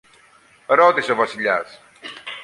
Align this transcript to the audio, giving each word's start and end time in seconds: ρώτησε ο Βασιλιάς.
ρώτησε 0.67 1.11
ο 1.11 1.15
Βασιλιάς. 1.15 1.79